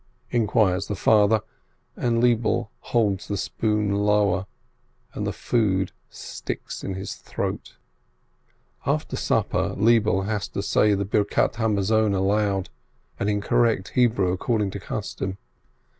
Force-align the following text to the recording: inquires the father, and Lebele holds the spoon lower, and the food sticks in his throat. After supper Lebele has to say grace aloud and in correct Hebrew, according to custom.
inquires 0.31 0.87
the 0.87 0.95
father, 0.95 1.43
and 1.95 2.23
Lebele 2.23 2.71
holds 2.79 3.27
the 3.27 3.37
spoon 3.37 3.91
lower, 3.93 4.47
and 5.13 5.27
the 5.27 5.31
food 5.31 5.91
sticks 6.09 6.83
in 6.83 6.95
his 6.95 7.13
throat. 7.17 7.75
After 8.83 9.15
supper 9.15 9.75
Lebele 9.77 10.23
has 10.25 10.47
to 10.47 10.63
say 10.63 10.95
grace 10.95 11.89
aloud 11.91 12.69
and 13.19 13.29
in 13.29 13.41
correct 13.41 13.89
Hebrew, 13.89 14.31
according 14.31 14.71
to 14.71 14.79
custom. 14.79 15.37